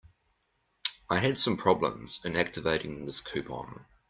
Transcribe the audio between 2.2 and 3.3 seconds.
in activating this